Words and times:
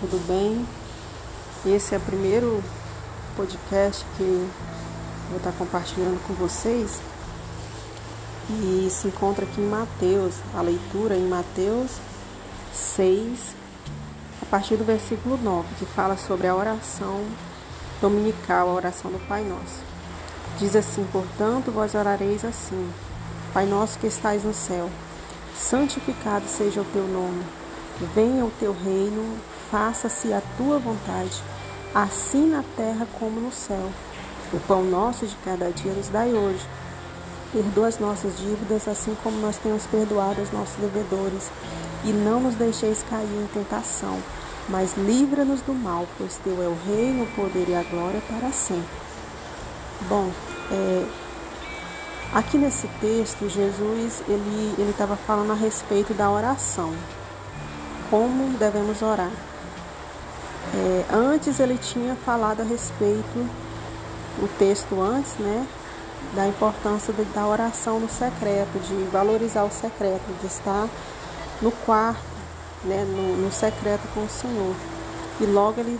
tudo 0.00 0.24
bem? 0.28 0.64
Esse 1.66 1.94
é 1.94 1.98
o 1.98 2.00
primeiro 2.00 2.62
podcast 3.36 4.04
que 4.16 4.48
vou 5.28 5.38
estar 5.38 5.50
compartilhando 5.52 6.24
com 6.24 6.34
vocês 6.34 7.00
e 8.48 8.88
se 8.90 9.08
encontra 9.08 9.44
aqui 9.44 9.60
em 9.60 9.68
Mateus, 9.68 10.36
a 10.54 10.62
leitura 10.62 11.16
em 11.16 11.26
Mateus 11.26 11.90
6, 12.72 13.56
a 14.40 14.46
partir 14.46 14.76
do 14.76 14.84
versículo 14.84 15.36
9, 15.36 15.66
que 15.80 15.84
fala 15.84 16.16
sobre 16.16 16.46
a 16.46 16.54
oração 16.54 17.24
dominical, 18.00 18.68
a 18.68 18.74
oração 18.74 19.10
do 19.10 19.18
Pai 19.26 19.42
Nosso. 19.42 19.82
Diz 20.58 20.76
assim: 20.76 21.04
Portanto, 21.10 21.72
vós 21.72 21.96
orareis 21.96 22.44
assim: 22.44 22.88
Pai 23.52 23.66
nosso 23.66 23.98
que 23.98 24.06
estais 24.06 24.44
no 24.44 24.54
céu, 24.54 24.88
santificado 25.56 26.46
seja 26.46 26.82
o 26.82 26.86
teu 26.92 27.06
nome. 27.08 27.42
Venha 28.14 28.44
o 28.44 28.52
teu 28.60 28.72
reino, 28.72 29.36
faça-se 29.70 30.32
a 30.32 30.42
tua 30.56 30.78
vontade, 30.78 31.42
assim 31.94 32.48
na 32.48 32.64
terra 32.76 33.06
como 33.18 33.40
no 33.40 33.52
céu. 33.52 33.90
O 34.52 34.58
pão 34.60 34.82
nosso 34.82 35.26
de 35.26 35.36
cada 35.44 35.70
dia 35.70 35.92
nos 35.92 36.08
dai 36.08 36.32
hoje. 36.32 36.66
Perdoa 37.52 37.88
as 37.88 37.98
nossas 37.98 38.36
dívidas, 38.38 38.88
assim 38.88 39.16
como 39.22 39.38
nós 39.40 39.56
temos 39.56 39.84
perdoado 39.86 40.40
os 40.40 40.50
nossos 40.52 40.76
devedores. 40.76 41.50
E 42.04 42.08
não 42.08 42.40
nos 42.40 42.54
deixeis 42.54 43.04
cair 43.08 43.26
em 43.26 43.46
tentação, 43.52 44.18
mas 44.68 44.96
livra-nos 44.96 45.60
do 45.62 45.74
mal, 45.74 46.06
pois 46.16 46.36
teu 46.44 46.62
é 46.62 46.66
o 46.66 46.76
reino, 46.86 47.24
o 47.24 47.26
poder 47.28 47.68
e 47.68 47.74
a 47.74 47.82
glória 47.82 48.22
para 48.28 48.52
sempre. 48.52 48.86
Bom, 50.08 50.30
é, 50.70 51.06
aqui 52.32 52.56
nesse 52.56 52.86
texto, 53.00 53.48
Jesus 53.48 54.22
ele 54.28 54.90
estava 54.90 55.16
falando 55.16 55.52
a 55.52 55.56
respeito 55.56 56.14
da 56.14 56.30
oração 56.30 56.94
como 58.10 58.56
devemos 58.58 59.02
orar. 59.02 59.47
É, 60.74 61.04
antes 61.12 61.60
ele 61.60 61.78
tinha 61.78 62.14
falado 62.14 62.60
a 62.60 62.64
respeito, 62.64 63.48
o 64.40 64.48
texto 64.58 65.00
antes, 65.00 65.34
né, 65.38 65.66
da 66.34 66.46
importância 66.46 67.12
de, 67.12 67.24
da 67.24 67.46
oração 67.46 67.98
no 67.98 68.08
secreto, 68.08 68.78
de 68.80 68.94
valorizar 69.10 69.64
o 69.64 69.70
secreto, 69.70 70.24
de 70.40 70.46
estar 70.46 70.88
no 71.62 71.72
quarto, 71.72 72.20
né, 72.84 73.04
no, 73.04 73.36
no 73.36 73.52
secreto 73.52 74.02
com 74.14 74.24
o 74.24 74.28
Senhor. 74.28 74.74
E 75.40 75.46
logo 75.46 75.80
ele 75.80 75.98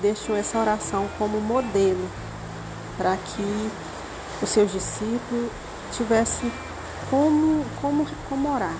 deixou 0.00 0.36
essa 0.36 0.58
oração 0.58 1.08
como 1.18 1.40
modelo 1.40 2.08
para 2.96 3.16
que 3.16 3.70
os 4.42 4.48
seus 4.48 4.70
discípulos 4.70 5.50
tivessem 5.92 6.52
como, 7.10 7.64
como, 7.80 8.06
como 8.28 8.54
orar. 8.54 8.74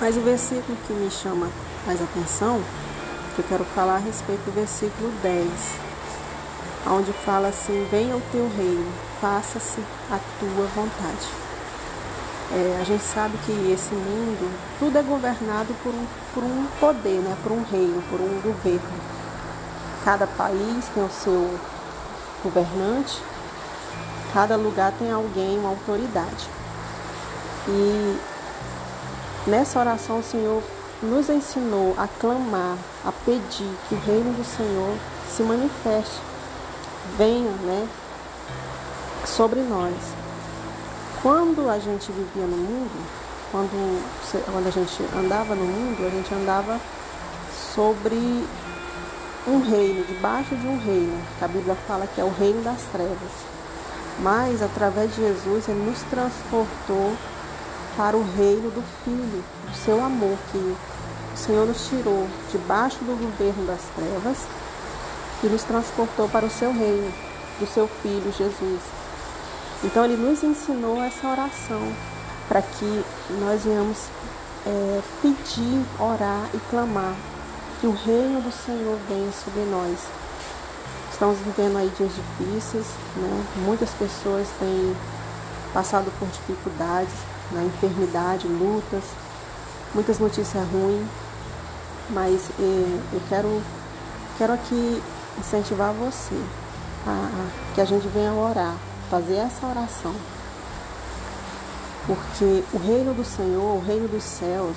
Mas 0.00 0.16
o 0.16 0.20
versículo 0.20 0.76
que 0.86 0.92
me 0.92 1.10
chama 1.10 1.48
mais 1.86 2.00
atenção, 2.00 2.60
que 3.34 3.40
eu 3.40 3.44
quero 3.48 3.64
falar 3.64 3.96
a 3.96 3.98
respeito 3.98 4.40
do 4.44 4.52
versículo 4.52 5.10
10, 5.22 5.48
onde 6.86 7.12
fala 7.12 7.48
assim: 7.48 7.86
Venha 7.90 8.16
o 8.16 8.22
teu 8.32 8.48
reino, 8.56 8.92
faça-se 9.20 9.80
a 10.10 10.18
tua 10.38 10.66
vontade. 10.74 11.28
É, 12.52 12.78
a 12.80 12.84
gente 12.84 13.02
sabe 13.02 13.36
que 13.38 13.52
esse 13.72 13.94
mundo, 13.94 14.54
tudo 14.78 14.96
é 14.96 15.02
governado 15.02 15.74
por 15.82 15.92
um, 15.92 16.06
por 16.32 16.44
um 16.44 16.66
poder, 16.78 17.20
né? 17.20 17.36
por 17.42 17.52
um 17.52 17.64
reino, 17.64 18.02
por 18.10 18.20
um 18.20 18.40
governo. 18.40 19.14
Cada 20.04 20.26
país 20.26 20.84
tem 20.94 21.02
o 21.02 21.10
seu 21.10 21.58
governante, 22.42 23.20
cada 24.32 24.56
lugar 24.56 24.92
tem 24.98 25.10
alguém, 25.10 25.58
uma 25.58 25.70
autoridade. 25.70 26.48
E 27.66 28.18
Nessa 29.46 29.78
oração, 29.78 30.20
o 30.20 30.22
Senhor 30.22 30.62
nos 31.04 31.28
ensinou 31.28 31.94
a 31.98 32.08
clamar, 32.08 32.76
a 33.04 33.12
pedir 33.12 33.70
que 33.88 33.94
o 33.94 34.00
reino 34.00 34.32
do 34.32 34.44
Senhor 34.44 34.96
se 35.28 35.42
manifeste, 35.42 36.20
venha 37.16 37.50
né, 37.50 37.88
sobre 39.26 39.60
nós. 39.60 39.94
Quando 41.22 41.68
a 41.70 41.78
gente 41.78 42.10
vivia 42.12 42.46
no 42.46 42.56
mundo, 42.56 43.06
quando, 43.50 44.02
quando 44.52 44.66
a 44.66 44.70
gente 44.70 45.02
andava 45.16 45.54
no 45.54 45.64
mundo, 45.64 46.06
a 46.06 46.10
gente 46.10 46.34
andava 46.34 46.80
sobre 47.74 48.44
um 49.46 49.60
reino, 49.60 50.04
debaixo 50.06 50.56
de 50.56 50.66
um 50.66 50.78
reino, 50.78 51.20
que 51.38 51.44
a 51.44 51.48
Bíblia 51.48 51.76
fala 51.86 52.06
que 52.06 52.20
é 52.20 52.24
o 52.24 52.30
reino 52.30 52.62
das 52.62 52.82
trevas. 52.92 53.30
Mas 54.20 54.62
através 54.62 55.14
de 55.14 55.22
Jesus, 55.22 55.68
ele 55.68 55.84
nos 55.84 56.00
transportou 56.02 57.12
para 57.96 58.16
o 58.16 58.24
reino 58.36 58.70
do 58.70 58.82
Filho, 59.04 59.44
do 59.66 59.76
seu 59.76 60.04
amor, 60.04 60.36
que 60.50 60.76
o 61.34 61.36
Senhor 61.36 61.66
nos 61.66 61.88
tirou 61.88 62.28
debaixo 62.52 62.98
do 62.98 63.18
governo 63.18 63.66
das 63.66 63.80
trevas 63.96 64.38
e 65.42 65.46
nos 65.48 65.64
transportou 65.64 66.28
para 66.28 66.46
o 66.46 66.50
seu 66.50 66.72
reino, 66.72 67.12
do 67.58 67.66
seu 67.66 67.88
Filho 67.88 68.32
Jesus. 68.32 68.80
Então 69.82 70.04
ele 70.04 70.16
nos 70.16 70.42
ensinou 70.44 71.02
essa 71.02 71.28
oração 71.28 71.92
para 72.48 72.62
que 72.62 73.04
nós 73.40 73.64
venhamos 73.64 73.98
é, 74.64 75.00
pedir, 75.20 75.84
orar 75.98 76.48
e 76.54 76.58
clamar 76.70 77.14
que 77.80 77.86
o 77.88 77.92
reino 77.92 78.40
do 78.40 78.52
Senhor 78.52 78.96
venha 79.08 79.32
sobre 79.32 79.62
nós. 79.64 79.98
Estamos 81.12 81.38
vivendo 81.38 81.78
aí 81.78 81.92
dias 81.98 82.12
difíceis, 82.14 82.86
né? 83.16 83.44
muitas 83.64 83.90
pessoas 83.90 84.48
têm 84.58 84.96
passado 85.72 86.12
por 86.18 86.28
dificuldades, 86.28 87.12
na 87.50 87.62
enfermidade, 87.62 88.46
lutas, 88.46 89.02
muitas 89.94 90.18
notícias 90.18 90.64
ruins, 90.70 91.06
mas 92.10 92.50
eh, 92.58 93.00
eu 93.12 93.20
quero, 93.28 93.62
quero 94.38 94.52
aqui 94.52 95.02
incentivar 95.38 95.92
você 95.92 96.34
a, 97.06 97.10
a, 97.10 97.74
que 97.74 97.80
a 97.80 97.84
gente 97.84 98.06
venha 98.08 98.32
orar, 98.32 98.74
fazer 99.10 99.36
essa 99.36 99.66
oração. 99.66 100.14
Porque 102.06 102.62
o 102.72 102.78
reino 102.78 103.14
do 103.14 103.24
Senhor, 103.24 103.76
o 103.76 103.80
reino 103.80 104.06
dos 104.08 104.22
céus, 104.22 104.76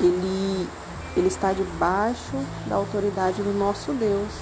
ele, 0.00 0.68
ele 1.16 1.28
está 1.28 1.52
debaixo 1.52 2.36
da 2.66 2.76
autoridade 2.76 3.42
do 3.42 3.52
nosso 3.52 3.92
Deus. 3.92 4.32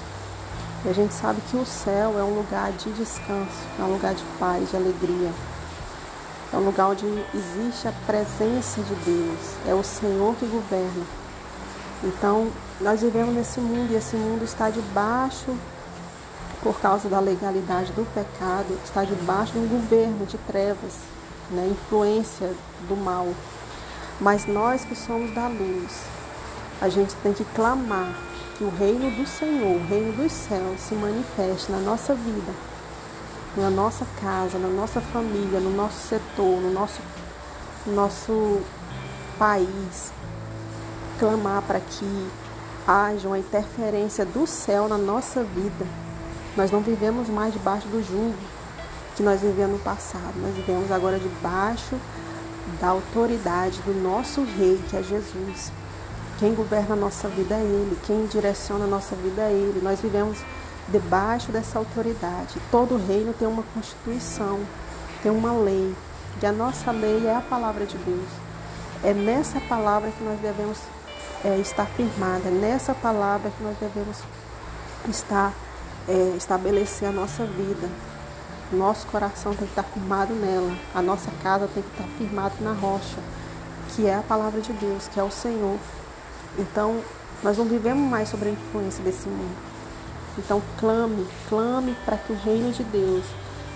E 0.85 0.89
a 0.89 0.93
gente 0.93 1.13
sabe 1.15 1.41
que 1.51 1.57
o 1.57 1.67
céu 1.67 2.19
é 2.19 2.23
um 2.23 2.37
lugar 2.37 2.71
de 2.73 2.91
descanso, 2.93 3.67
é 3.79 3.83
um 3.83 3.93
lugar 3.93 4.15
de 4.15 4.23
paz, 4.39 4.71
de 4.71 4.77
alegria. 4.77 5.33
É 6.53 6.57
um 6.57 6.65
lugar 6.65 6.91
onde 6.91 7.05
existe 7.35 7.89
a 7.89 7.93
presença 8.07 8.81
de 8.81 8.95
Deus. 9.05 9.39
É 9.67 9.75
o 9.75 9.83
Senhor 9.83 10.35
que 10.37 10.47
governa. 10.47 11.05
Então, 12.05 12.49
nós 12.81 13.01
vivemos 13.01 13.35
nesse 13.35 13.59
mundo 13.59 13.93
e 13.93 13.97
esse 13.97 14.17
mundo 14.17 14.45
está 14.45 14.71
debaixo, 14.71 15.57
por 16.63 16.79
causa 16.81 17.09
da 17.09 17.19
legalidade 17.19 17.93
do 17.93 18.07
pecado, 18.15 18.79
está 18.85 19.03
debaixo 19.05 19.55
de 19.55 19.59
um 19.59 19.69
governo 19.69 20.25
de 20.27 20.39
trevas, 20.39 20.95
né? 21.51 21.69
influência 21.71 22.53
do 22.89 22.97
mal. 22.97 23.29
Mas 24.21 24.47
nós 24.47 24.85
que 24.85 24.95
somos 24.95 25.35
da 25.35 25.49
luz, 25.49 26.01
a 26.81 26.89
gente 26.89 27.15
tem 27.17 27.33
que 27.33 27.45
clamar 27.57 28.15
que 28.57 28.65
o 28.65 28.71
reino 28.71 29.11
do 29.11 29.27
Senhor, 29.27 29.77
o 29.77 29.87
reino 29.87 30.13
dos 30.13 30.33
céus, 30.33 30.81
se 30.81 30.95
manifeste 30.95 31.73
na 31.73 31.79
nossa 31.79 32.15
vida 32.15 32.76
na 33.57 33.71
nossa 33.71 34.07
casa, 34.21 34.59
na 34.59 34.69
nossa 34.69 35.01
família, 35.01 35.61
no 35.61 35.71
nosso 35.71 36.09
setor, 36.09 36.61
no 36.61 36.71
nosso, 36.71 37.01
nosso 37.87 38.61
país, 39.39 40.13
clamar 41.19 41.63
para 41.63 41.81
que 41.81 42.29
haja 42.87 43.27
uma 43.27 43.39
interferência 43.39 44.25
do 44.25 44.47
céu 44.47 44.89
na 44.89 44.99
nossa 44.99 45.43
vida. 45.43 45.87
Nós 46.57 46.71
não 46.71 46.81
vivemos 46.81 47.29
mais 47.29 47.53
debaixo 47.53 47.89
do 47.89 48.03
jugo 48.03 48.35
que 49.17 49.23
nós 49.23 49.41
vivíamos 49.41 49.79
no 49.79 49.83
passado, 49.83 50.35
nós 50.37 50.55
vivemos 50.55 50.93
agora 50.93 51.19
debaixo 51.19 51.97
da 52.81 52.89
autoridade 52.89 53.81
do 53.83 53.95
nosso 53.95 54.43
Rei, 54.43 54.79
que 54.91 54.97
é 54.97 55.03
Jesus. 55.03 55.73
Quem 56.39 56.55
governa 56.55 56.95
a 56.95 56.99
nossa 56.99 57.27
vida 57.29 57.55
é 57.55 57.63
Ele, 57.63 57.97
quem 58.07 58.27
direciona 58.27 58.85
a 58.85 58.89
nossa 58.89 59.17
vida 59.17 59.43
é 59.43 59.53
Ele. 59.53 59.81
Nós 59.83 60.01
vivemos 60.01 60.39
debaixo 60.89 61.51
dessa 61.51 61.79
autoridade. 61.79 62.61
Todo 62.71 62.97
reino 62.97 63.33
tem 63.33 63.47
uma 63.47 63.63
constituição, 63.75 64.61
tem 65.23 65.31
uma 65.31 65.53
lei. 65.53 65.95
E 66.43 66.47
a 66.47 66.53
nossa 66.53 66.91
lei 66.91 67.27
é 67.27 67.35
a 67.35 67.41
palavra 67.41 67.87
de 67.87 67.97
Deus. 67.99 68.29
É 69.03 69.13
nessa 69.13 69.61
palavra 69.61 70.11
que 70.11 70.23
nós 70.23 70.39
devemos 70.41 70.79
é, 71.45 71.57
estar 71.59 71.87
firmada, 71.87 72.49
é 72.49 72.51
nessa 72.51 72.95
palavra 72.95 73.51
que 73.51 73.63
nós 73.63 73.77
devemos 73.79 74.19
estar 75.09 75.53
é, 76.09 76.35
estabelecer 76.37 77.09
a 77.09 77.13
nossa 77.13 77.45
vida. 77.45 77.89
Nosso 78.73 79.07
coração 79.07 79.55
tem 79.55 79.67
que 79.67 79.73
estar 79.73 79.85
firmado 79.85 80.35
nela, 80.35 80.77
a 80.95 81.01
nossa 81.01 81.31
casa 81.43 81.69
tem 81.73 81.83
que 81.83 81.91
estar 81.91 82.09
firmada 82.19 82.55
na 82.61 82.73
rocha, 82.73 83.19
que 83.91 84.07
é 84.07 84.17
a 84.17 84.23
palavra 84.23 84.61
de 84.61 84.73
Deus, 84.73 85.09
que 85.09 85.21
é 85.21 85.23
o 85.23 85.31
Senhor. 85.31 85.79
Então, 86.59 87.01
nós 87.43 87.57
não 87.59 87.67
vivemos 87.67 88.11
mais 88.11 88.29
sobre 88.29 88.49
a 88.49 88.53
influência 88.53 89.05
desse 89.05 89.29
mundo. 89.29 89.76
Então 90.39 90.63
clame, 90.79 91.27
clame 91.49 91.97
para 92.05 92.17
que 92.17 92.33
o 92.33 92.37
reino 92.37 92.73
de 92.73 92.85
Deus 92.85 93.25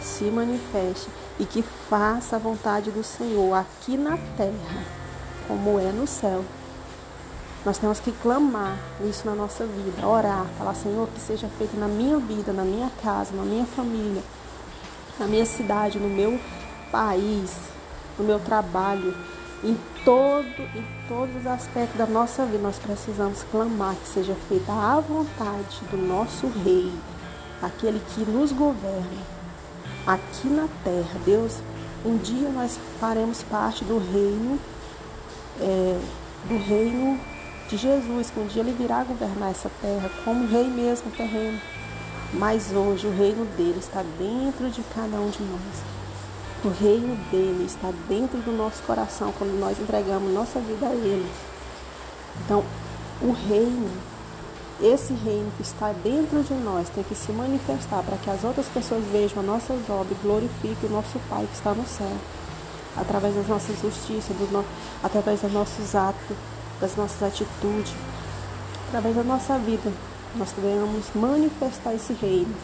se 0.03 0.25
manifeste 0.25 1.09
e 1.39 1.45
que 1.45 1.63
faça 1.63 2.37
a 2.37 2.39
vontade 2.39 2.91
do 2.91 3.03
Senhor 3.03 3.55
aqui 3.55 3.97
na 3.97 4.17
terra, 4.37 4.85
como 5.49 5.79
é 5.79 5.91
no 5.91 6.07
céu. 6.07 6.45
Nós 7.65 7.77
temos 7.77 8.01
que 8.01 8.13
clamar 8.13 8.79
isso 9.05 9.27
na 9.27 9.35
nossa 9.35 9.67
vida, 9.67 10.07
orar, 10.07 10.47
falar, 10.57 10.75
Senhor, 10.75 11.07
que 11.09 11.21
seja 11.21 11.47
feito 11.59 11.77
na 11.77 11.87
minha 11.87 12.19
vida, 12.19 12.53
na 12.53 12.65
minha 12.65 12.91
casa, 13.03 13.35
na 13.35 13.43
minha 13.43 13.67
família, 13.67 14.23
na 15.19 15.27
minha 15.27 15.45
cidade, 15.45 15.99
no 15.99 16.09
meu 16.09 16.41
país, 16.91 17.55
no 18.19 18.25
meu 18.25 18.39
trabalho, 18.39 19.15
em 19.63 19.77
todo, 20.05 20.63
em 20.75 20.85
todos 21.09 21.37
os 21.37 21.47
aspectos 21.47 21.99
da 21.99 22.07
nossa 22.07 22.47
vida, 22.47 22.59
nós 22.59 22.79
precisamos 22.79 23.43
clamar 23.51 23.95
que 23.95 24.09
seja 24.09 24.35
feita 24.49 24.73
a 24.73 25.01
vontade 25.01 25.81
do 25.91 25.97
nosso 25.99 26.47
Rei, 26.65 26.91
aquele 27.61 28.01
que 28.15 28.21
nos 28.21 28.53
governa 28.53 29.41
aqui 30.07 30.49
na 30.49 30.67
terra. 30.83 31.21
Deus, 31.25 31.59
um 32.05 32.17
dia 32.17 32.49
nós 32.49 32.79
faremos 32.99 33.43
parte 33.43 33.85
do 33.85 33.99
reino, 33.99 34.59
é, 35.61 36.01
do 36.49 36.57
reino 36.57 37.21
de 37.69 37.77
Jesus, 37.77 38.31
que 38.31 38.41
um 38.41 38.47
dia 38.47 38.63
ele 38.63 38.73
virá 38.73 39.05
governar 39.05 39.51
essa 39.51 39.71
terra 39.81 40.11
como 40.25 40.47
rei 40.47 40.69
mesmo 40.69 41.11
terreno. 41.11 41.61
Mas 42.33 42.73
hoje 42.73 43.07
o 43.07 43.11
reino 43.11 43.45
dele 43.57 43.79
está 43.79 44.03
dentro 44.19 44.71
de 44.71 44.83
cada 44.95 45.17
um 45.17 45.31
de 45.31 45.43
nós. 45.43 46.00
O 46.63 46.69
reino 46.69 47.17
dele 47.31 47.65
está 47.65 47.91
dentro 48.07 48.39
do 48.41 48.53
nosso 48.53 48.83
coração 48.83 49.33
quando 49.39 49.59
nós 49.59 49.81
entregamos 49.81 50.31
nossa 50.31 50.61
vida 50.61 50.89
a 50.89 50.93
ele. 50.93 51.27
Então, 52.45 52.63
o 53.23 53.33
reino, 53.33 53.89
esse 54.79 55.15
reino 55.15 55.51
que 55.57 55.63
está 55.63 55.91
dentro 56.05 56.43
de 56.43 56.53
nós, 56.53 56.91
tem 56.91 57.03
que 57.03 57.15
se 57.15 57.33
manifestar 57.33 58.03
para 58.03 58.19
que 58.19 58.29
as 58.29 58.45
outras 58.45 58.67
pessoas 58.67 59.03
vejam 59.07 59.41
as 59.41 59.47
nossas 59.47 59.89
obras 59.89 60.13
e 60.13 60.23
glorifiquem 60.23 60.91
o 60.91 60.93
nosso 60.93 61.19
Pai 61.31 61.47
que 61.51 61.57
está 61.57 61.73
no 61.73 61.87
céu. 61.87 62.13
Através 62.95 63.35
das 63.37 63.49
nossas 63.49 63.81
justiças, 63.81 64.37
no... 64.53 64.63
através 65.03 65.41
dos 65.41 65.53
nossos 65.55 65.95
atos, 65.95 66.37
das 66.79 66.95
nossas 66.95 67.23
atitudes, 67.23 67.95
através 68.89 69.17
da 69.17 69.23
nossa 69.23 69.57
vida, 69.57 69.91
nós 70.37 70.53
devemos 70.53 71.07
manifestar 71.15 71.95
esse 71.95 72.13
reino 72.13 72.55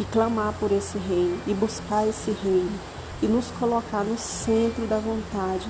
e 0.00 0.04
clamar 0.04 0.54
por 0.58 0.72
esse 0.72 0.96
reino 0.96 1.38
e 1.46 1.52
buscar 1.52 2.08
esse 2.08 2.30
reino 2.30 2.91
e 3.22 3.26
nos 3.26 3.46
colocar 3.52 4.02
no 4.02 4.18
centro 4.18 4.86
da 4.86 4.98
vontade 4.98 5.68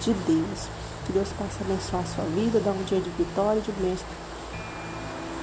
de 0.00 0.12
Deus. 0.12 0.68
Que 1.06 1.12
Deus 1.12 1.28
possa 1.30 1.62
abençoar 1.62 2.02
a 2.02 2.06
sua 2.06 2.24
vida, 2.24 2.60
dar 2.60 2.72
um 2.72 2.82
dia 2.84 3.00
de 3.00 3.10
vitória 3.10 3.58
e 3.58 3.62
de 3.62 3.72
bênção. 3.72 4.06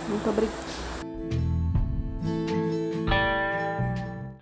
Muito 0.10 0.30
obrigada. 0.30 0.69